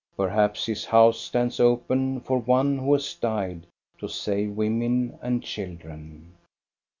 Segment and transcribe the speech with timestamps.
[0.17, 3.67] Per haps his house stands open for one who has died
[3.99, 6.33] to save women and children.